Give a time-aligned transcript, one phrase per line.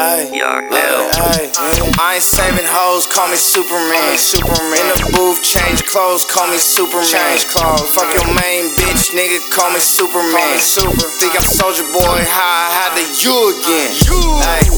[0.00, 4.16] Hey, I ain't saving hoes, call me Superman.
[4.16, 4.80] Superman.
[4.80, 7.04] In the booth, change clothes, call me Superman.
[7.04, 7.84] Change clothes.
[7.84, 10.56] Fuck your main bitch, nigga, call me Superman.
[10.56, 11.04] Super.
[11.20, 13.92] Think I'm Soulja Boy, how I had to you again.
[14.08, 14.16] You.
[14.40, 14.72] Hey,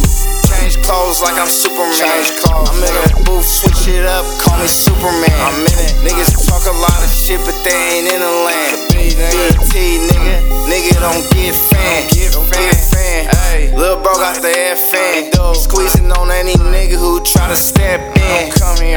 [0.51, 1.95] change clothes like I'm Superman.
[1.95, 2.75] Change clothes.
[2.75, 5.31] I'm in the booth, switch it up, call me Superman.
[5.39, 6.03] I'm in it.
[6.03, 8.91] Niggas talk a lot of shit, but they ain't in the land.
[8.91, 11.55] BT, nigga, nigga don't get
[14.23, 15.35] got the fan.
[15.53, 18.53] Squeezing on any nigga who try to step in.
[18.55, 18.95] Come here.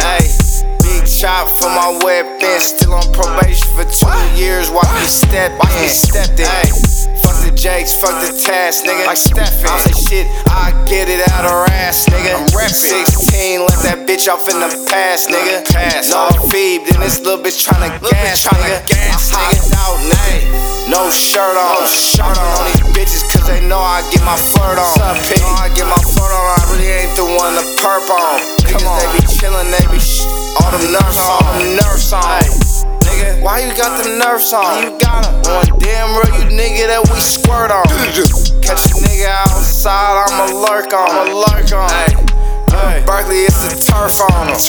[0.85, 2.61] Big chop for my weapon.
[2.61, 4.69] Still on probation for two years.
[4.69, 5.81] Watch me step in.
[5.81, 6.45] me step in.
[7.25, 9.07] Fuck the Jakes, fuck the task, nigga.
[9.09, 9.65] Like Stephen.
[9.65, 12.37] I say shit, I get it out her ass, nigga.
[12.37, 13.09] I'm reppin'.
[13.09, 15.65] 16, left that bitch off in the past, nigga.
[15.73, 16.13] Pass.
[16.13, 18.85] No feed, then this little bitch tryna gas, nigga.
[18.85, 19.73] Gas, nigga.
[19.73, 20.85] out, nigga.
[20.85, 22.74] No shirt on, no shirt on.
[23.67, 24.93] Know I get my flirt on.
[24.97, 28.37] Know I get my flirt on, I really ain't the one to perp on.
[28.65, 28.97] Come on.
[29.01, 30.25] they be chillin', they be sh-
[30.61, 32.41] all them nerves on, all them nerves on.
[33.05, 34.83] Nigga, why you got them nerves on?
[34.83, 35.33] You got them.
[35.49, 37.85] One damn real you nigga that we squirt on.
[38.61, 41.89] Catch a nigga outside, I'ma lurk on, I'ma lurk on.
[42.75, 43.03] Hey.
[43.05, 44.59] Berkeley, it's the turf on them.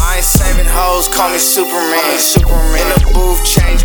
[0.00, 2.18] I ain't saving hoes, call me Superman.
[2.18, 2.80] Superman.
[2.80, 3.79] In the booth, change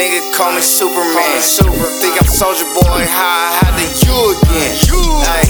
[0.00, 1.40] nigga, call me Superman.
[1.44, 1.88] Super.
[2.00, 4.72] Think I'm Soulja Boy, how I had to you again.
[4.88, 5.00] You.
[5.28, 5.44] Hey.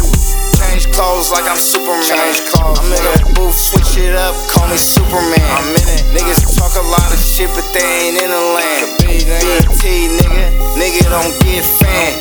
[0.58, 2.02] Change clothes like I'm Superman.
[2.02, 2.82] Change clothes.
[2.82, 5.38] I'm in the booth, switch it up, call me Superman.
[5.54, 6.02] I'm in it.
[6.10, 8.98] Niggas talk a lot of shit, but they ain't in the land.
[9.06, 12.18] BT, nigga, nigga don't get fan.